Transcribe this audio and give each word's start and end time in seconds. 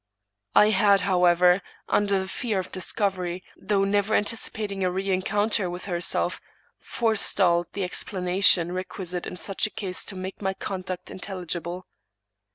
I 0.55 0.71
had, 0.71 1.01
however, 1.01 1.61
under 1.87 2.17
the 2.17 2.27
fear 2.27 2.57
of 2.57 2.71
dis 2.71 2.91
covery, 2.91 3.43
though 3.55 3.83
never 3.83 4.15
anticipating 4.15 4.83
a 4.83 4.89
rencounter 4.89 5.69
with 5.69 5.85
herself, 5.85 6.41
forestalled 6.79 7.67
the 7.73 7.83
explanation 7.83 8.71
requisite 8.71 9.27
in 9.27 9.35
such 9.35 9.67
a 9.67 9.69
case 9.69 10.03
to 10.05 10.15
make 10.15 10.41
my 10.41 10.55
conduct 10.55 11.11
intelligible. 11.11 11.85